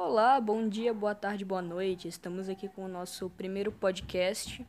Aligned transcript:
Olá, 0.00 0.40
bom 0.40 0.68
dia, 0.68 0.94
boa 0.94 1.12
tarde, 1.12 1.44
boa 1.44 1.60
noite. 1.60 2.06
Estamos 2.06 2.48
aqui 2.48 2.68
com 2.68 2.84
o 2.84 2.88
nosso 2.88 3.28
primeiro 3.30 3.72
podcast 3.72 4.64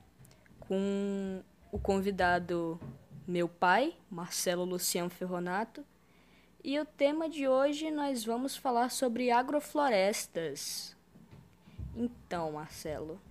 com 0.59 1.43
o 1.71 1.77
convidado 1.77 2.79
meu 3.27 3.47
pai, 3.47 3.95
Marcelo 4.09 4.65
Luciano 4.65 5.07
Ferronato. 5.07 5.85
E 6.63 6.79
o 6.79 6.83
tema 6.83 7.29
de 7.29 7.47
hoje 7.47 7.91
nós 7.91 8.25
vamos 8.25 8.57
falar 8.57 8.89
sobre 8.89 9.29
agroflorestas. 9.29 10.97
Então, 11.95 12.53
Marcelo, 12.53 13.21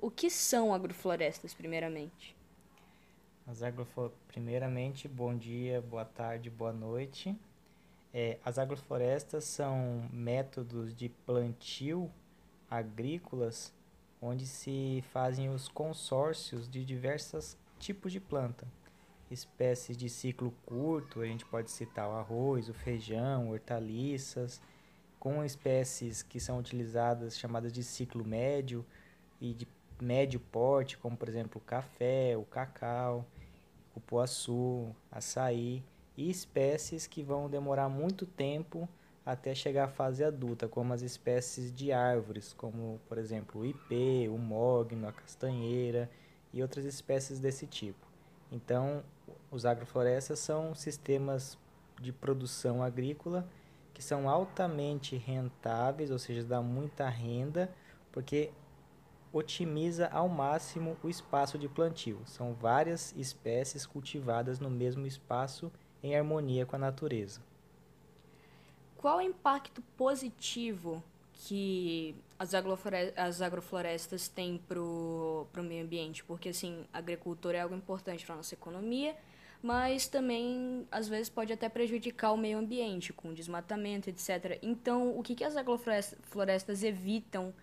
o 0.00 0.10
que 0.10 0.28
são 0.28 0.74
agroflorestas, 0.74 1.54
primeiramente? 1.54 2.36
As 3.46 3.62
agroflo... 3.62 4.12
Primeiramente, 4.26 5.06
bom 5.06 5.32
dia, 5.32 5.80
boa 5.80 6.04
tarde, 6.04 6.50
boa 6.50 6.72
noite. 6.72 7.38
É, 8.20 8.36
as 8.44 8.58
agroflorestas 8.58 9.44
são 9.44 10.08
métodos 10.12 10.92
de 10.92 11.08
plantio 11.08 12.10
agrícolas 12.68 13.72
onde 14.20 14.44
se 14.44 15.04
fazem 15.12 15.48
os 15.50 15.68
consórcios 15.68 16.68
de 16.68 16.84
diversos 16.84 17.56
tipos 17.78 18.10
de 18.10 18.18
planta. 18.18 18.66
Espécies 19.30 19.96
de 19.96 20.08
ciclo 20.08 20.52
curto, 20.66 21.20
a 21.20 21.26
gente 21.26 21.46
pode 21.46 21.70
citar 21.70 22.08
o 22.08 22.16
arroz, 22.16 22.68
o 22.68 22.74
feijão, 22.74 23.50
hortaliças, 23.50 24.60
com 25.20 25.44
espécies 25.44 26.20
que 26.20 26.40
são 26.40 26.58
utilizadas 26.58 27.38
chamadas 27.38 27.72
de 27.72 27.84
ciclo 27.84 28.24
médio 28.24 28.84
e 29.40 29.54
de 29.54 29.68
médio 30.02 30.40
porte, 30.40 30.98
como 30.98 31.16
por 31.16 31.28
exemplo 31.28 31.62
o 31.62 31.64
café, 31.64 32.36
o 32.36 32.44
cacau, 32.44 33.24
o 33.90 33.94
cupuaçu, 33.94 34.92
açaí 35.08 35.84
e 36.18 36.28
espécies 36.28 37.06
que 37.06 37.22
vão 37.22 37.48
demorar 37.48 37.88
muito 37.88 38.26
tempo 38.26 38.88
até 39.24 39.54
chegar 39.54 39.84
à 39.84 39.88
fase 39.88 40.24
adulta, 40.24 40.66
como 40.66 40.92
as 40.92 41.00
espécies 41.00 41.72
de 41.72 41.92
árvores, 41.92 42.52
como 42.52 43.00
por 43.08 43.18
exemplo 43.18 43.60
o 43.60 43.64
ipê, 43.64 44.28
o 44.28 44.36
mogno, 44.36 45.06
a 45.06 45.12
castanheira 45.12 46.10
e 46.52 46.60
outras 46.60 46.84
espécies 46.84 47.38
desse 47.38 47.68
tipo. 47.68 48.04
Então, 48.50 49.04
os 49.48 49.64
agroflorestas 49.64 50.40
são 50.40 50.74
sistemas 50.74 51.56
de 52.00 52.12
produção 52.12 52.82
agrícola 52.82 53.48
que 53.94 54.02
são 54.02 54.28
altamente 54.28 55.16
rentáveis, 55.16 56.10
ou 56.10 56.18
seja, 56.18 56.42
dá 56.42 56.60
muita 56.60 57.08
renda, 57.08 57.70
porque 58.10 58.50
otimiza 59.32 60.08
ao 60.08 60.28
máximo 60.28 60.96
o 61.00 61.08
espaço 61.08 61.56
de 61.58 61.68
plantio. 61.68 62.20
São 62.24 62.54
várias 62.54 63.14
espécies 63.16 63.86
cultivadas 63.86 64.58
no 64.58 64.70
mesmo 64.70 65.06
espaço 65.06 65.70
em 66.02 66.14
harmonia 66.16 66.64
com 66.66 66.76
a 66.76 66.78
natureza. 66.78 67.40
Qual 68.96 69.18
o 69.18 69.20
impacto 69.20 69.80
positivo 69.96 71.02
que 71.32 72.16
as, 72.38 72.52
as 73.16 73.40
agroflorestas 73.40 74.28
têm 74.28 74.58
para 74.58 74.80
o 74.80 75.46
meio 75.62 75.84
ambiente? 75.84 76.24
Porque, 76.24 76.48
assim, 76.48 76.84
a 76.92 76.98
agricultura 76.98 77.58
é 77.58 77.60
algo 77.60 77.74
importante 77.74 78.24
para 78.24 78.34
a 78.34 78.38
nossa 78.38 78.54
economia, 78.54 79.16
mas 79.62 80.08
também, 80.08 80.86
às 80.90 81.08
vezes, 81.08 81.28
pode 81.28 81.52
até 81.52 81.68
prejudicar 81.68 82.32
o 82.32 82.36
meio 82.36 82.58
ambiente, 82.58 83.12
com 83.12 83.32
desmatamento, 83.32 84.10
etc. 84.10 84.58
Então, 84.62 85.16
o 85.16 85.22
que, 85.22 85.34
que 85.34 85.44
as 85.44 85.56
agroflorestas 85.56 86.82
evitam 86.82 87.54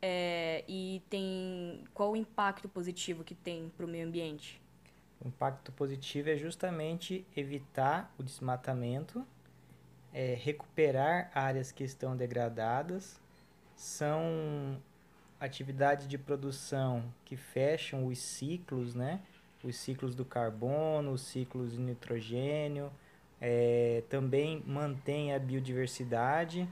é, 0.00 0.64
e 0.68 1.02
tem 1.08 1.82
qual 1.92 2.12
o 2.12 2.16
impacto 2.16 2.68
positivo 2.68 3.24
que 3.24 3.34
tem 3.34 3.68
para 3.76 3.86
o 3.86 3.88
meio 3.88 4.06
ambiente? 4.06 4.60
O 5.20 5.28
impacto 5.28 5.72
positivo 5.72 6.30
é 6.30 6.36
justamente 6.36 7.26
evitar 7.36 8.12
o 8.18 8.22
desmatamento, 8.22 9.26
é, 10.12 10.34
recuperar 10.34 11.30
áreas 11.34 11.72
que 11.72 11.82
estão 11.82 12.16
degradadas, 12.16 13.20
são 13.74 14.80
atividades 15.40 16.06
de 16.06 16.16
produção 16.16 17.04
que 17.24 17.36
fecham 17.36 18.06
os 18.06 18.18
ciclos, 18.18 18.94
né? 18.94 19.20
Os 19.62 19.76
ciclos 19.76 20.14
do 20.14 20.24
carbono, 20.24 21.12
os 21.12 21.22
ciclos 21.22 21.72
de 21.72 21.80
nitrogênio, 21.80 22.92
é, 23.40 24.02
também 24.08 24.62
mantém 24.66 25.34
a 25.34 25.38
biodiversidade, 25.38 26.68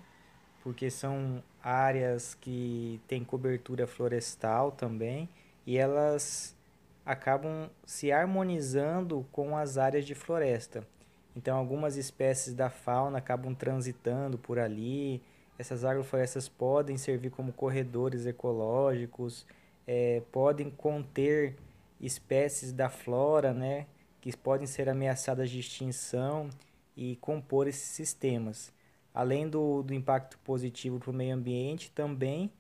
porque 0.62 0.90
são 0.90 1.42
áreas 1.62 2.34
que 2.34 3.00
têm 3.08 3.24
cobertura 3.24 3.86
florestal 3.86 4.70
também, 4.70 5.28
e 5.66 5.76
elas 5.76 6.56
acabam 7.04 7.68
se 7.84 8.12
harmonizando 8.12 9.26
com 9.32 9.56
as 9.56 9.76
áreas 9.76 10.04
de 10.04 10.14
floresta. 10.14 10.86
Então, 11.34 11.56
algumas 11.56 11.96
espécies 11.96 12.54
da 12.54 12.68
fauna 12.70 13.18
acabam 13.18 13.54
transitando 13.54 14.38
por 14.38 14.58
ali. 14.58 15.22
Essas 15.58 15.84
agroflorestas 15.84 16.48
podem 16.48 16.96
servir 16.96 17.30
como 17.30 17.52
corredores 17.52 18.26
ecológicos, 18.26 19.46
é, 19.86 20.22
podem 20.30 20.70
conter 20.70 21.56
espécies 22.00 22.72
da 22.72 22.88
flora, 22.88 23.54
né, 23.54 23.86
que 24.20 24.36
podem 24.36 24.66
ser 24.66 24.88
ameaçadas 24.88 25.50
de 25.50 25.60
extinção 25.60 26.50
e 26.96 27.16
compor 27.16 27.66
esses 27.66 27.88
sistemas. 27.88 28.72
Além 29.14 29.48
do, 29.48 29.82
do 29.82 29.94
impacto 29.94 30.38
positivo 30.38 30.98
para 30.98 31.10
o 31.10 31.14
meio 31.14 31.34
ambiente, 31.34 31.90
também 31.90 32.50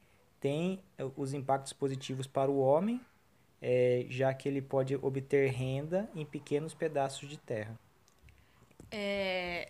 tem 0.40 0.82
eh, 0.98 1.04
os 1.16 1.32
impactos 1.32 1.72
positivos 1.72 2.26
para 2.26 2.50
o 2.50 2.58
homem, 2.58 3.00
é, 3.62 4.04
já 4.10 4.34
que 4.34 4.48
ele 4.48 4.60
pode 4.60 4.96
obter 4.96 5.52
renda 5.52 6.10
em 6.16 6.26
pequenos 6.26 6.74
pedaços 6.74 7.28
de 7.28 7.38
terra. 7.38 7.78
É, 8.90 9.68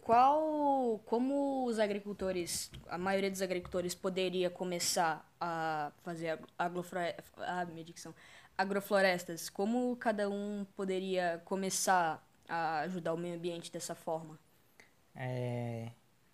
qual, 0.00 0.98
como 1.04 1.66
os 1.66 1.78
agricultores, 1.78 2.70
a 2.88 2.96
maioria 2.96 3.30
dos 3.30 3.42
agricultores 3.42 3.94
poderia 3.94 4.48
começar 4.48 5.30
a 5.38 5.92
fazer 6.02 6.40
agroflorestas, 6.58 7.26
ah, 7.36 7.66
minha 7.66 7.84
dicção, 7.84 8.14
agroflorestas? 8.56 9.50
Como 9.50 9.94
cada 9.96 10.30
um 10.30 10.66
poderia 10.74 11.42
começar 11.44 12.26
a 12.48 12.80
ajudar 12.80 13.12
o 13.12 13.18
meio 13.18 13.34
ambiente 13.34 13.70
dessa 13.70 13.94
forma? 13.94 14.38
É, 15.14 15.90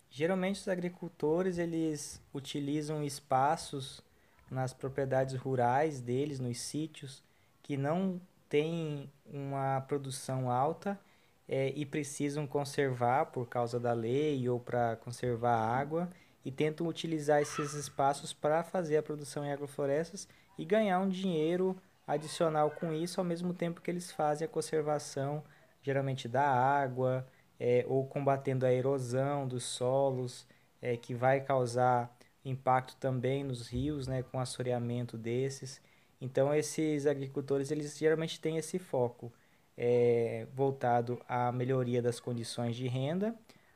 geralmente 0.09 0.61
os 0.61 0.67
agricultores 0.69 1.57
eles 1.57 2.21
utilizam 2.33 3.03
espaços 3.03 4.01
nas 4.49 4.73
propriedades 4.73 5.35
rurais 5.35 6.01
deles, 6.01 6.39
nos 6.39 6.59
sítios, 6.59 7.23
que 7.63 7.75
não 7.77 8.21
têm 8.49 9.09
uma 9.25 9.81
produção 9.81 10.49
alta 10.49 10.99
é, 11.47 11.69
e 11.75 11.85
precisam 11.85 12.45
conservar 12.47 13.27
por 13.27 13.47
causa 13.47 13.79
da 13.79 13.93
lei 13.93 14.47
ou 14.47 14.59
para 14.59 14.95
conservar 14.97 15.55
a 15.55 15.77
água 15.77 16.09
e 16.43 16.51
tentam 16.51 16.87
utilizar 16.87 17.41
esses 17.41 17.73
espaços 17.73 18.33
para 18.33 18.63
fazer 18.63 18.97
a 18.97 19.03
produção 19.03 19.43
em 19.43 19.51
agroflorestas 19.51 20.27
e 20.57 20.63
ganhar 20.63 20.99
um 20.99 21.09
dinheiro 21.09 21.75
adicional 22.07 22.69
com 22.69 22.93
isso, 22.93 23.19
ao 23.19 23.25
mesmo 23.25 23.53
tempo 23.53 23.81
que 23.81 23.89
eles 23.89 24.11
fazem 24.11 24.45
a 24.45 24.49
conservação, 24.49 25.43
geralmente 25.81 26.27
da 26.27 26.47
água, 26.47 27.27
é, 27.59 27.83
ou 27.87 28.05
combatendo 28.05 28.65
a 28.65 28.71
erosão 28.71 29.47
dos 29.47 29.63
solos, 29.63 30.47
é, 30.81 30.95
que 30.95 31.15
vai 31.15 31.41
causar 31.41 32.14
impacto 32.45 32.95
também 32.97 33.43
nos 33.43 33.67
rios, 33.67 34.07
né, 34.07 34.23
com 34.23 34.39
assoreamento 34.39 35.17
desses. 35.17 35.81
Então 36.21 36.53
esses 36.53 37.05
agricultores 37.07 37.71
eles 37.71 37.97
geralmente 37.97 38.39
têm 38.39 38.57
esse 38.57 38.79
foco 38.79 39.33
é, 39.77 40.47
voltado 40.53 41.21
à 41.27 41.51
melhoria 41.51 42.01
das 42.01 42.19
condições 42.19 42.75
de 42.75 42.87
renda. 42.87 43.35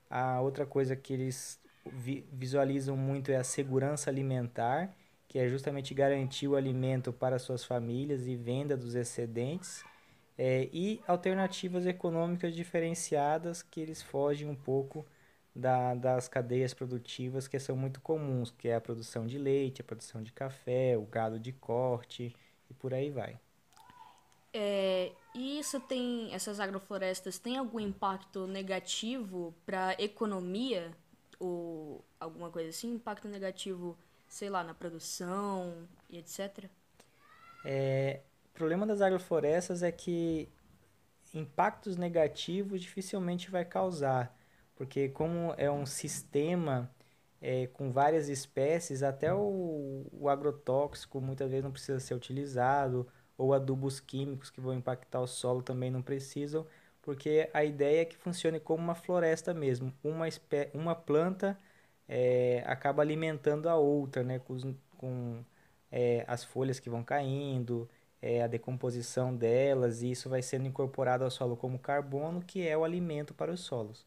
A 0.10 0.40
outra 0.42 0.66
coisa 0.66 0.96
que 0.96 1.14
eles 1.14 1.60
vi 1.86 2.26
visualizam 2.32 2.96
muito 2.96 3.32
é 3.32 3.38
a 3.38 3.44
segurança 3.44 4.10
alimentar, 4.10 4.96
que 5.28 5.40
é 5.40 5.48
justamente 5.48 5.94
garantir 5.94 6.48
o 6.48 6.56
alimento 6.56 7.12
para 7.14 7.40
suas 7.40 7.64
famílias 7.64 8.28
e 8.28 8.36
venda 8.36 8.78
dos 8.78 8.96
excedentes. 8.96 9.84
É, 10.38 10.70
e 10.72 11.02
alternativas 11.06 11.86
econômicas 11.86 12.56
diferenciadas 12.56 13.62
que 13.62 13.82
eles 13.82 14.02
fogem 14.02 14.48
um 14.48 14.56
pouco 14.56 15.06
da, 15.56 15.96
das 15.96 16.28
cadeias 16.28 16.74
produtivas 16.74 17.48
que 17.48 17.60
são 17.60 17.76
muito 17.76 18.00
comuns, 18.02 18.52
que 18.52 18.68
é 18.68 18.76
a 18.76 18.82
produção 18.82 19.26
de 19.26 19.38
leite, 19.38 19.82
a 19.82 19.84
produção 19.84 20.22
de 20.24 20.32
café, 20.32 20.98
o 20.98 21.06
gado 21.06 21.40
de 21.40 21.52
corte 21.52 22.36
e 22.70 22.74
por 22.74 22.94
aí 22.94 23.10
vai. 23.10 23.40
É, 24.54 25.12
e 25.36 25.60
isso 25.60 25.80
tem, 25.80 26.34
essas 26.34 26.60
agroflorestas 26.60 27.38
têm 27.38 27.58
algum 27.58 27.80
impacto 27.80 28.48
negativo 28.48 29.54
para 29.66 29.90
a 29.90 29.94
economia 29.94 30.92
ou 31.40 32.04
alguma 32.20 32.50
coisa 32.50 32.70
assim? 32.70 32.94
Impacto 32.94 33.28
negativo, 33.28 33.98
sei 34.28 34.50
lá, 34.50 34.64
na 34.64 34.74
produção 34.74 35.88
e 36.10 36.18
etc? 36.18 36.66
É, 37.64 38.22
o 38.46 38.58
problema 38.58 38.88
das 38.88 39.02
agroflorestas 39.02 39.84
é 39.84 39.92
que 39.92 40.50
impactos 41.34 41.96
negativos 41.96 42.82
dificilmente 42.82 43.52
vai 43.52 43.64
causar 43.64 44.36
porque 44.80 45.10
como 45.10 45.54
é 45.58 45.70
um 45.70 45.86
sistema 45.86 46.90
é, 47.42 47.68
com 47.68 47.92
várias 47.92 48.30
espécies, 48.30 49.04
até 49.04 49.34
o, 49.34 50.08
o 50.14 50.30
agrotóxico 50.30 51.20
muitas 51.22 51.50
vezes 51.50 51.66
não 51.66 51.72
precisa 51.72 52.00
ser 52.00 52.16
utilizado, 52.16 53.06
ou 53.38 53.54
adubos 53.54 54.00
químicos 54.00 54.50
que 54.50 54.62
vão 54.62 54.74
impactar 54.74 55.20
o 55.22 55.28
solo 55.28 55.62
também 55.62 55.92
não 55.92 56.02
precisam, 56.02 56.66
porque 57.02 57.50
a 57.54 57.64
ideia 57.66 58.04
é 58.04 58.06
que 58.06 58.16
funcione 58.18 58.60
como 58.60 58.82
uma 58.84 58.96
floresta 58.96 59.54
mesmo, 59.54 59.94
uma, 60.04 60.28
espé 60.30 60.72
uma 60.74 60.96
planta 60.96 61.58
é, 62.08 62.64
acaba 62.68 63.02
alimentando 63.04 63.70
a 63.70 63.76
outra, 63.76 64.24
né? 64.24 64.40
Com, 64.40 64.76
com 64.98 65.44
é, 65.92 66.24
as 66.28 66.44
folhas 66.44 66.80
que 66.80 66.90
vão 66.90 67.04
caindo, 67.04 67.90
é, 68.22 68.44
a 68.44 68.48
decomposição 68.48 69.36
delas, 69.36 70.02
e 70.02 70.12
isso 70.12 70.30
vai 70.30 70.42
sendo 70.42 70.68
incorporado 70.68 71.24
ao 71.24 71.32
solo 71.32 71.58
como 71.58 71.80
carbono, 71.80 72.42
que 72.42 72.68
é 72.68 72.78
o 72.78 72.84
alimento 72.84 73.34
para 73.34 73.52
os 73.52 73.62
solos. 73.62 74.06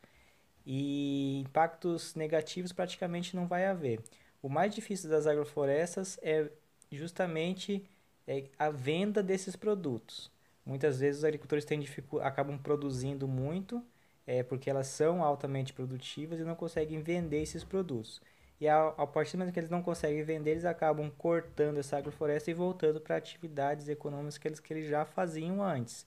E 0.66 1.40
impactos 1.40 2.14
negativos 2.14 2.72
praticamente 2.72 3.34
não 3.36 3.46
vai 3.46 3.66
haver. 3.66 4.00
O 4.42 4.48
mais 4.48 4.74
difícil 4.74 5.10
das 5.10 5.26
agroflorestas 5.26 6.18
é 6.22 6.50
justamente 6.90 7.84
é, 8.26 8.44
a 8.58 8.70
venda 8.70 9.22
desses 9.22 9.56
produtos. 9.56 10.30
Muitas 10.64 11.00
vezes 11.00 11.18
os 11.18 11.24
agricultores 11.24 11.64
têm 11.64 11.84
acabam 12.22 12.58
produzindo 12.58 13.26
muito, 13.26 13.84
é, 14.26 14.42
porque 14.42 14.70
elas 14.70 14.86
são 14.86 15.22
altamente 15.22 15.72
produtivas 15.72 16.38
e 16.40 16.44
não 16.44 16.54
conseguem 16.54 17.02
vender 17.02 17.42
esses 17.42 17.64
produtos. 17.64 18.20
E 18.60 18.68
a, 18.68 18.88
a 18.96 19.06
partir 19.06 19.32
do 19.32 19.38
momento 19.40 19.52
que 19.52 19.58
eles 19.58 19.70
não 19.70 19.82
conseguem 19.82 20.22
vender, 20.22 20.52
eles 20.52 20.64
acabam 20.64 21.10
cortando 21.18 21.78
essa 21.78 21.98
agrofloresta 21.98 22.50
e 22.50 22.54
voltando 22.54 23.00
para 23.00 23.16
atividades 23.16 23.88
econômicas 23.88 24.38
que 24.38 24.46
eles, 24.48 24.60
que 24.60 24.72
eles 24.72 24.88
já 24.88 25.04
faziam 25.04 25.62
antes. 25.62 26.06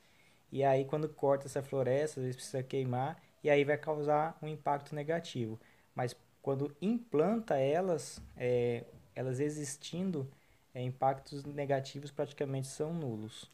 E 0.51 0.63
aí, 0.63 0.85
quando 0.85 1.09
corta 1.09 1.47
essa 1.47 1.61
floresta, 1.61 2.21
eles 2.21 2.35
precisam 2.35 2.63
queimar 2.63 3.21
e 3.45 3.49
aí 3.49 3.63
vai 3.63 3.77
causar 3.77 4.37
um 4.41 4.47
impacto 4.47 4.93
negativo. 4.93 5.59
Mas 5.93 6.15
quando 6.41 6.75
implanta 6.81 7.55
elas, 7.55 8.21
é, 8.35 8.83
elas 9.15 9.39
existindo, 9.39 10.29
é, 10.73 10.81
impactos 10.81 11.45
negativos 11.45 12.11
praticamente 12.11 12.67
são 12.67 12.93
nulos. 12.93 13.49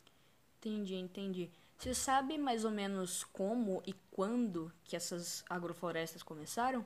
Entendi, 0.59 0.95
entendi. 0.95 1.49
Você 1.77 1.93
sabe 1.93 2.37
mais 2.37 2.65
ou 2.65 2.71
menos 2.71 3.23
como 3.25 3.83
e 3.85 3.93
quando 4.11 4.71
que 4.83 4.95
essas 4.95 5.43
agroflorestas 5.49 6.23
começaram? 6.23 6.85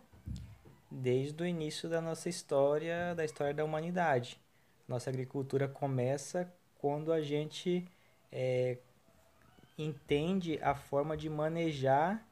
desde 0.90 1.44
o 1.44 1.46
início 1.46 1.90
da 1.90 2.00
nossa 2.00 2.30
história, 2.30 3.14
da 3.16 3.26
história 3.26 3.54
da 3.54 3.66
humanidade. 3.66 4.40
Nossa 4.88 5.10
agricultura 5.10 5.68
começa 5.68 6.52
quando 6.80 7.12
a 7.12 7.22
gente 7.22 7.86
é, 8.32 8.78
entende 9.78 10.60
a 10.62 10.74
forma 10.74 11.18
de 11.18 11.30
manejar 11.30 12.26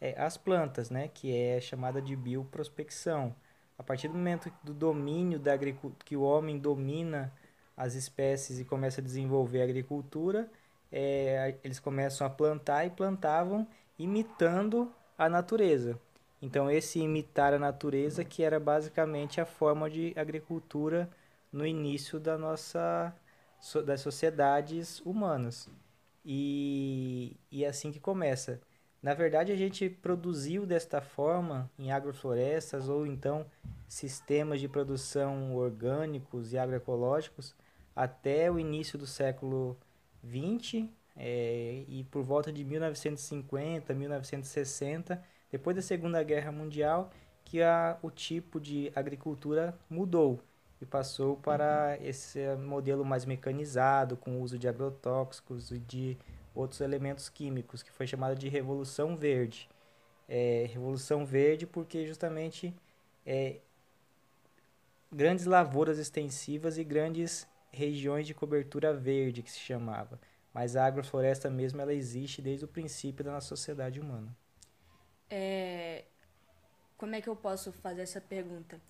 é, 0.00 0.20
as 0.20 0.36
plantas, 0.36 0.90
né, 0.90 1.08
que 1.08 1.36
é 1.36 1.60
chamada 1.60 2.00
de 2.00 2.16
bioprospecção. 2.16 3.34
A 3.78 3.82
partir 3.82 4.08
do 4.08 4.14
momento 4.14 4.52
do 4.62 4.74
domínio 4.74 5.38
da 5.38 5.52
agricultura, 5.52 6.04
que 6.04 6.16
o 6.16 6.22
homem 6.22 6.58
domina 6.58 7.32
as 7.76 7.94
espécies 7.94 8.58
e 8.58 8.64
começa 8.64 9.00
a 9.00 9.04
desenvolver 9.04 9.60
a 9.62 9.64
agricultura, 9.64 10.50
é, 10.92 11.54
eles 11.64 11.78
começam 11.80 12.26
a 12.26 12.30
plantar 12.30 12.84
e 12.86 12.90
plantavam 12.90 13.66
imitando 13.98 14.92
a 15.16 15.28
natureza. 15.28 15.98
Então, 16.42 16.70
esse 16.70 16.98
imitar 17.00 17.52
a 17.54 17.58
natureza, 17.58 18.24
que 18.24 18.42
era 18.42 18.58
basicamente 18.58 19.40
a 19.40 19.46
forma 19.46 19.90
de 19.90 20.12
agricultura 20.16 21.08
no 21.52 21.66
início 21.66 22.18
da 22.18 22.38
nossa, 22.38 23.14
das 23.84 24.00
sociedades 24.00 25.00
humanas. 25.00 25.68
E, 26.24 27.36
e 27.50 27.64
é 27.64 27.68
assim 27.68 27.92
que 27.92 28.00
começa. 28.00 28.60
Na 29.02 29.14
verdade, 29.14 29.50
a 29.50 29.56
gente 29.56 29.88
produziu 29.88 30.66
desta 30.66 31.00
forma 31.00 31.70
em 31.78 31.90
agroflorestas 31.90 32.88
ou 32.88 33.06
então 33.06 33.46
sistemas 33.88 34.60
de 34.60 34.68
produção 34.68 35.54
orgânicos 35.56 36.52
e 36.52 36.58
agroecológicos 36.58 37.54
até 37.96 38.50
o 38.50 38.58
início 38.58 38.98
do 38.98 39.06
século 39.06 39.76
XX 40.22 40.86
é, 41.16 41.82
e 41.88 42.04
por 42.10 42.22
volta 42.22 42.52
de 42.52 42.62
1950, 42.62 43.94
1960 43.94 45.22
depois 45.50 45.74
da 45.74 45.82
Segunda 45.82 46.22
Guerra 46.22 46.52
Mundial, 46.52 47.10
que 47.44 47.60
a, 47.60 47.98
o 48.02 48.10
tipo 48.10 48.60
de 48.60 48.92
agricultura 48.94 49.76
mudou 49.88 50.40
e 50.80 50.86
passou 50.86 51.36
para 51.36 51.98
esse 52.00 52.38
modelo 52.56 53.04
mais 53.04 53.24
mecanizado, 53.24 54.16
com 54.16 54.38
o 54.38 54.40
uso 54.40 54.58
de 54.58 54.68
agrotóxicos 54.68 55.70
e 55.70 55.78
de 55.78 56.16
outros 56.54 56.80
elementos 56.80 57.28
químicos, 57.28 57.82
que 57.82 57.92
foi 57.92 58.06
chamada 58.06 58.34
de 58.34 58.48
Revolução 58.48 59.16
Verde. 59.16 59.68
É, 60.28 60.66
Revolução 60.70 61.26
Verde 61.26 61.66
porque 61.66 62.06
justamente 62.06 62.74
é, 63.26 63.60
grandes 65.10 65.44
lavouras 65.44 65.98
extensivas 65.98 66.78
e 66.78 66.84
grandes 66.84 67.48
regiões 67.72 68.26
de 68.26 68.34
cobertura 68.34 68.92
verde, 68.92 69.42
que 69.42 69.50
se 69.50 69.58
chamava. 69.58 70.20
Mas 70.52 70.76
a 70.76 70.84
agrofloresta 70.86 71.48
mesmo 71.48 71.80
ela 71.80 71.94
existe 71.94 72.42
desde 72.42 72.64
o 72.64 72.68
princípio 72.68 73.24
da 73.24 73.32
nossa 73.32 73.48
sociedade 73.48 74.00
humana. 74.00 74.36
É, 75.28 76.04
como 76.96 77.14
é 77.14 77.20
que 77.20 77.28
eu 77.28 77.36
posso 77.36 77.72
fazer 77.72 78.02
essa 78.02 78.20
pergunta? 78.20 78.80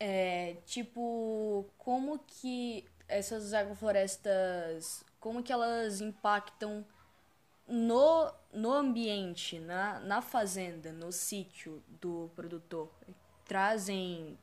É, 0.00 0.56
tipo, 0.66 1.66
como 1.78 2.18
que 2.18 2.84
essas 3.06 3.52
agroflorestas, 3.52 5.04
como 5.22 5.40
que 5.40 5.52
elas 5.52 6.00
impactam 6.00 6.84
no, 7.66 8.30
no 8.52 8.72
ambiente, 8.72 9.60
na, 9.60 10.00
na 10.00 10.20
fazenda, 10.20 10.92
no 10.92 11.12
sítio 11.12 11.80
do 12.00 12.28
produtor? 12.34 12.90
Trazem, 13.44 14.36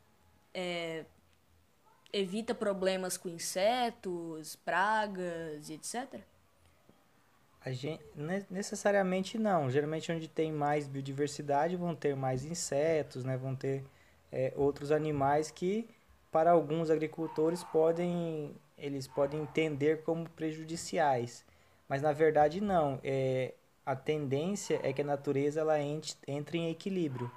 é, 0.54 1.04
evita 2.10 2.54
problemas 2.54 3.18
com 3.18 3.28
insetos, 3.28 4.56
pragas 4.56 5.68
e 5.68 5.74
etc? 5.74 6.22
A 7.62 7.72
gente, 7.72 8.02
necessariamente 8.48 9.38
não. 9.38 9.70
Geralmente 9.70 10.10
onde 10.10 10.28
tem 10.28 10.50
mais 10.50 10.88
biodiversidade 10.88 11.76
vão 11.76 11.94
ter 11.94 12.16
mais 12.16 12.42
insetos, 12.46 13.22
né? 13.22 13.36
vão 13.36 13.54
ter 13.54 13.84
é, 14.32 14.50
outros 14.56 14.90
animais 14.90 15.50
que 15.50 15.86
para 16.30 16.52
alguns 16.52 16.90
agricultores 16.90 17.64
podem 17.64 18.54
eles 18.76 19.06
podem 19.06 19.42
entender 19.42 20.02
como 20.02 20.28
prejudiciais. 20.30 21.44
Mas 21.88 22.00
na 22.02 22.12
verdade 22.12 22.60
não. 22.60 22.98
É, 23.04 23.54
a 23.84 23.94
tendência 23.94 24.80
é 24.82 24.92
que 24.92 25.02
a 25.02 25.04
natureza 25.04 25.60
ela 25.60 25.78
entre 25.80 26.58
em 26.58 26.70
equilíbrio. 26.70 27.30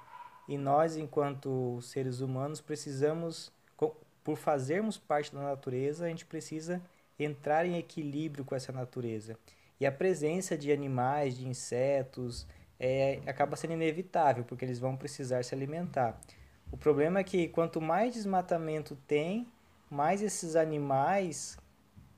E 0.48 0.56
nós, 0.56 0.96
enquanto 0.96 1.80
seres 1.82 2.20
humanos, 2.20 2.60
precisamos, 2.60 3.52
por 4.22 4.36
fazermos 4.36 4.96
parte 4.96 5.34
da 5.34 5.42
natureza, 5.42 6.04
a 6.04 6.08
gente 6.08 6.26
precisa 6.26 6.82
entrar 7.18 7.66
em 7.66 7.78
equilíbrio 7.78 8.44
com 8.44 8.54
essa 8.54 8.72
natureza. 8.72 9.38
E 9.80 9.86
a 9.86 9.92
presença 9.92 10.56
de 10.56 10.70
animais, 10.70 11.36
de 11.36 11.48
insetos, 11.48 12.46
é, 12.78 13.20
acaba 13.26 13.56
sendo 13.56 13.72
inevitável, 13.72 14.44
porque 14.44 14.64
eles 14.64 14.78
vão 14.78 14.96
precisar 14.96 15.42
se 15.44 15.54
alimentar. 15.54 16.20
O 16.70 16.76
problema 16.76 17.20
é 17.20 17.24
que 17.24 17.48
quanto 17.48 17.80
mais 17.80 18.14
desmatamento 18.14 18.96
tem, 19.06 19.46
mais 19.90 20.22
esses 20.22 20.56
animais 20.56 21.56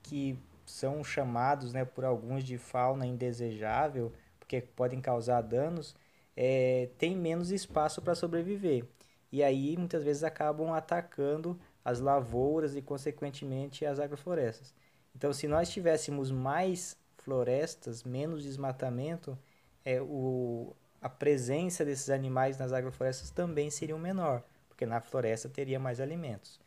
que 0.02 0.38
são 0.64 1.04
chamados 1.04 1.72
né, 1.72 1.84
por 1.84 2.04
alguns 2.04 2.42
de 2.42 2.58
fauna 2.58 3.06
indesejável, 3.06 4.12
porque 4.38 4.60
podem 4.60 5.00
causar 5.00 5.40
danos, 5.42 5.94
é, 6.36 6.88
tem 6.98 7.16
menos 7.16 7.50
espaço 7.50 8.02
para 8.02 8.14
sobreviver. 8.14 8.84
E 9.32 9.42
aí 9.42 9.76
muitas 9.76 10.04
vezes 10.04 10.22
acabam 10.22 10.72
atacando 10.72 11.58
as 11.84 12.00
lavouras 12.00 12.74
e, 12.74 12.82
consequentemente, 12.82 13.86
as 13.86 14.00
agroflorestas. 14.00 14.74
Então, 15.14 15.32
se 15.32 15.46
nós 15.46 15.68
tivéssemos 15.68 16.30
mais 16.30 16.96
florestas, 17.18 18.04
menos 18.04 18.42
desmatamento, 18.42 19.38
é, 19.84 20.00
o, 20.00 20.74
a 21.06 21.08
presença 21.08 21.84
desses 21.84 22.10
animais 22.10 22.58
nas 22.58 22.72
agroflorestas 22.72 23.30
também 23.30 23.70
seria 23.70 23.96
menor, 23.96 24.42
porque 24.68 24.84
na 24.84 25.00
floresta 25.00 25.48
teria 25.48 25.78
mais 25.78 26.00
alimentos. 26.00 26.58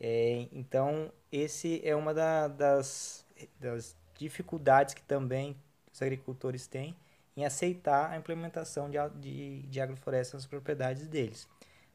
É, 0.00 0.48
então, 0.50 1.12
esse 1.30 1.80
é 1.84 1.94
uma 1.94 2.12
da, 2.12 2.48
das, 2.48 3.24
das 3.60 3.96
dificuldades 4.18 4.94
que 4.94 5.02
também 5.02 5.56
os 5.92 6.02
agricultores 6.02 6.66
têm 6.66 6.96
em 7.36 7.44
aceitar 7.44 8.10
a 8.10 8.16
implementação 8.16 8.90
de, 8.90 8.98
de, 9.20 9.62
de 9.62 9.80
agroflorestas 9.80 10.42
nas 10.42 10.46
propriedades 10.46 11.06
deles. 11.06 11.48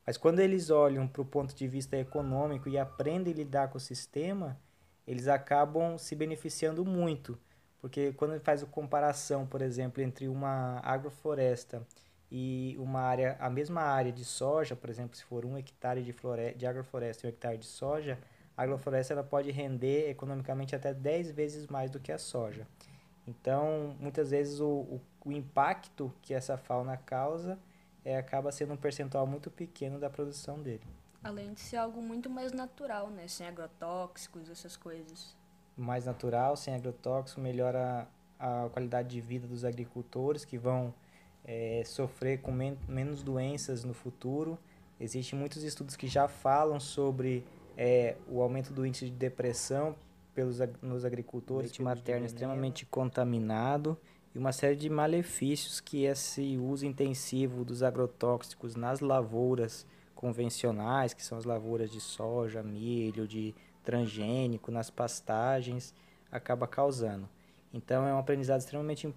Mas 0.08 0.16
quando 0.16 0.40
eles 0.40 0.70
olham 0.70 1.06
para 1.06 1.22
o 1.22 1.26
ponto 1.26 1.54
de 1.54 1.68
vista 1.68 1.98
econômico 1.98 2.70
e 2.70 2.78
aprendem 2.78 3.34
a 3.34 3.36
lidar 3.36 3.68
com 3.68 3.78
o 3.78 3.82
sistema, 3.82 4.58
eles 5.06 5.28
acabam 5.28 5.98
se 5.98 6.16
beneficiando 6.16 6.86
muito, 6.86 7.38
porque 7.82 8.14
quando 8.14 8.32
ele 8.32 8.40
faz 8.40 8.62
a 8.62 8.66
comparação, 8.66 9.46
por 9.46 9.62
exemplo, 9.62 10.04
entre 10.04 10.28
uma 10.28 10.80
agrofloresta 10.84 11.86
e 12.32 12.76
uma 12.78 13.02
área, 13.02 13.38
a 13.40 13.50
mesma 13.50 13.82
área 13.82 14.12
de 14.12 14.26
soja, 14.26 14.76
por 14.76 14.90
exemplo, 14.90 15.16
se 15.16 15.24
for 15.24 15.46
um 15.46 15.58
hectare 15.58 16.04
de, 16.04 16.12
floresta, 16.12 16.58
de 16.58 16.66
agrofloresta 16.68 17.26
e 17.26 17.30
um 17.30 17.34
hectare 17.34 17.58
de 17.58 17.66
soja, 17.66 18.20
a 18.56 18.64
agrofloresta 18.64 19.14
ela 19.14 19.24
pode 19.24 19.50
render 19.52 20.10
economicamente 20.10 20.76
até 20.76 20.94
10 20.94 21.32
vezes 21.32 21.68
mais 21.68 21.90
do 21.90 22.00
que 22.00 22.12
a 22.12 22.18
soja. 22.18 22.68
Então, 23.26 23.96
muitas 24.00 24.32
vezes 24.32 24.60
o, 24.60 24.68
o, 24.68 25.02
o 25.26 25.32
impacto 25.32 26.14
que 26.22 26.34
essa 26.34 26.58
fauna 26.58 26.98
causa 26.98 27.58
é, 28.04 28.18
acaba 28.18 28.52
sendo 28.52 28.74
um 28.74 28.78
percentual 28.78 29.26
muito 29.26 29.50
pequeno 29.50 30.00
da 30.00 30.10
produção 30.10 30.62
dele. 30.62 30.84
Além 31.24 31.54
de 31.54 31.60
ser 31.60 31.78
algo 31.78 32.02
muito 32.02 32.30
mais 32.30 32.52
natural, 32.52 33.10
né? 33.10 33.28
Sem 33.28 33.48
agrotóxicos, 33.48 34.50
essas 34.50 34.76
coisas 34.76 35.36
mais 35.80 36.06
natural, 36.06 36.56
sem 36.56 36.74
agrotóxico, 36.74 37.40
melhora 37.42 38.08
a 38.40 38.70
qualidade 38.72 39.10
de 39.10 39.22
vida 39.22 39.48
dos 39.48 39.66
agricultores 39.66 40.46
que 40.46 40.58
vão 40.58 40.94
é, 41.44 41.84
sofrer 41.86 42.42
com 42.42 42.52
men 42.52 42.78
menos 42.88 43.22
doenças 43.22 43.84
no 43.84 43.94
futuro. 43.94 44.58
Existem 45.00 45.38
muitos 45.38 45.64
estudos 45.64 45.96
que 45.96 46.08
já 46.08 46.28
falam 46.28 46.80
sobre 46.80 47.46
é, 47.78 48.16
o 48.28 48.42
aumento 48.42 48.74
do 48.74 48.86
índice 48.86 49.06
de 49.06 49.12
depressão 49.12 49.96
pelos, 50.34 50.60
nos 50.82 51.06
agricultores, 51.06 51.72
leite 51.72 51.82
materno 51.82 52.26
extremamente 52.26 52.86
contaminado 52.86 53.98
e 54.34 54.38
uma 54.38 54.52
série 54.52 54.76
de 54.76 54.90
malefícios 54.90 55.80
que 55.80 56.04
esse 56.04 56.58
uso 56.58 56.86
intensivo 56.86 57.66
dos 57.66 57.82
agrotóxicos 57.82 58.76
nas 58.76 59.00
lavouras 59.00 59.86
convencionais, 60.14 61.14
que 61.14 61.24
são 61.24 61.38
as 61.38 61.46
lavouras 61.46 61.90
de 61.90 62.02
soja, 62.02 62.62
milho, 62.62 63.28
de 63.28 63.56
transgênico, 63.90 64.72
nas 64.72 64.92
pastagens, 64.92 65.94
acaba 66.32 66.68
causando. 66.68 67.28
Então 67.74 68.06
é 68.06 68.14
um 68.14 68.20
aprendizado 68.20 68.60
extremamente 68.60 69.12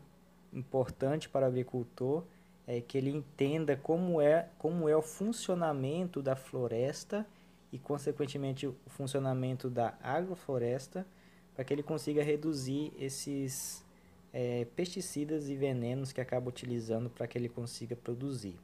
importante 0.52 1.28
para 1.28 1.44
o 1.44 1.48
agricultor 1.48 2.24
é 2.66 2.80
que 2.80 2.96
ele 2.96 3.10
entenda 3.10 3.76
como 3.76 4.20
é, 4.20 4.48
como 4.58 4.88
é 4.88 4.96
o 4.96 5.02
funcionamento 5.02 6.22
da 6.22 6.34
floresta 6.34 7.26
e, 7.72 7.78
consequentemente, 7.78 8.66
o 8.66 8.74
funcionamento 8.86 9.68
da 9.68 9.94
agrofloresta, 10.02 11.06
para 11.54 11.64
que 11.64 11.72
ele 11.74 11.82
consiga 11.82 12.22
reduzir 12.22 12.92
esses 12.98 13.84
é, 14.32 14.66
pesticidas 14.76 15.48
e 15.48 15.56
venenos 15.56 16.12
que 16.12 16.20
acaba 16.20 16.48
utilizando 16.48 17.10
para 17.10 17.26
que 17.26 17.36
ele 17.36 17.48
consiga 17.48 17.96
produzir. 17.96 18.56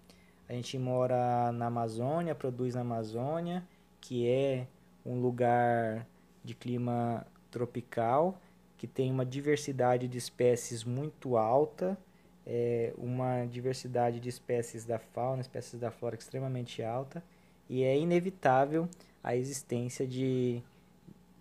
A 0.48 0.52
gente 0.52 0.78
mora 0.78 1.52
na 1.52 1.66
Amazônia, 1.66 2.34
produz 2.34 2.74
na 2.74 2.80
Amazônia, 2.80 3.66
que 4.00 4.26
é 4.26 4.66
um 5.04 5.20
lugar 5.20 6.06
de 6.44 6.54
clima 6.54 7.26
tropical, 7.50 8.40
que 8.76 8.86
tem 8.86 9.10
uma 9.10 9.26
diversidade 9.26 10.06
de 10.06 10.18
espécies 10.18 10.84
muito 10.84 11.36
alta, 11.36 11.98
é, 12.46 12.94
uma 12.96 13.44
diversidade 13.46 14.20
de 14.20 14.28
espécies 14.28 14.84
da 14.84 14.98
fauna, 14.98 15.40
espécies 15.40 15.78
da 15.78 15.90
flora 15.90 16.16
extremamente 16.16 16.82
alta, 16.82 17.22
e 17.68 17.82
é 17.82 17.98
inevitável 17.98 18.88
a 19.22 19.36
existência 19.36 20.06
de, 20.06 20.62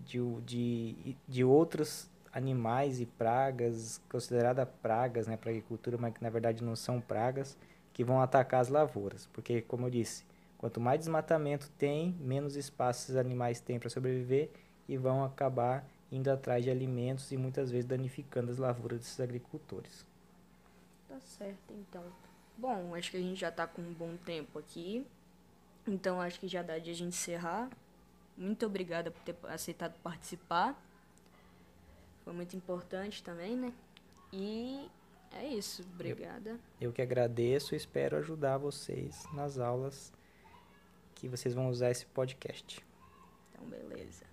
de, 0.01 0.19
de, 0.41 1.17
de 1.27 1.43
outros 1.43 2.09
animais 2.33 2.99
e 2.99 3.05
pragas, 3.05 4.01
consideradas 4.09 4.67
pragas 4.81 5.27
né, 5.27 5.37
para 5.37 5.49
a 5.49 5.53
agricultura, 5.53 5.97
mas 5.97 6.13
que 6.13 6.21
na 6.21 6.29
verdade 6.29 6.63
não 6.63 6.75
são 6.75 6.99
pragas, 6.99 7.57
que 7.93 8.03
vão 8.03 8.21
atacar 8.21 8.61
as 8.61 8.67
lavouras. 8.67 9.27
Porque, 9.33 9.61
como 9.61 9.87
eu 9.87 9.89
disse, 9.89 10.23
quanto 10.57 10.79
mais 10.79 10.99
desmatamento 10.99 11.69
tem, 11.77 12.13
menos 12.19 12.55
espaço 12.55 13.03
esses 13.03 13.15
animais 13.15 13.59
têm 13.59 13.79
para 13.79 13.89
sobreviver 13.89 14.49
e 14.87 14.97
vão 14.97 15.23
acabar 15.23 15.85
indo 16.11 16.29
atrás 16.29 16.63
de 16.63 16.69
alimentos 16.69 17.31
e 17.31 17.37
muitas 17.37 17.69
vezes 17.69 17.85
danificando 17.85 18.51
as 18.51 18.57
lavouras 18.57 18.99
desses 18.99 19.19
agricultores. 19.19 20.05
Tá 21.07 21.19
certo, 21.19 21.73
então. 21.73 22.03
Bom, 22.57 22.95
acho 22.95 23.11
que 23.11 23.17
a 23.17 23.21
gente 23.21 23.39
já 23.39 23.49
está 23.49 23.67
com 23.67 23.81
um 23.81 23.93
bom 23.93 24.15
tempo 24.17 24.57
aqui. 24.57 25.05
Então 25.85 26.19
acho 26.19 26.39
que 26.39 26.47
já 26.47 26.61
dá 26.61 26.79
de 26.79 26.89
a 26.89 26.93
gente 26.93 27.09
encerrar. 27.09 27.69
Muito 28.35 28.65
obrigada 28.65 29.11
por 29.11 29.21
ter 29.21 29.35
aceitado 29.43 29.97
participar. 30.01 30.79
Foi 32.23 32.33
muito 32.33 32.55
importante 32.55 33.23
também, 33.23 33.55
né? 33.55 33.73
E 34.33 34.89
é 35.31 35.47
isso, 35.47 35.83
obrigada. 35.93 36.51
Eu, 36.79 36.89
eu 36.89 36.93
que 36.93 37.01
agradeço 37.01 37.73
e 37.73 37.77
espero 37.77 38.17
ajudar 38.17 38.57
vocês 38.57 39.25
nas 39.33 39.57
aulas 39.57 40.11
que 41.19 41.27
vocês 41.27 41.53
vão 41.53 41.69
usar 41.69 41.91
esse 41.91 42.05
podcast. 42.05 42.85
Então, 43.51 43.65
beleza. 43.67 44.25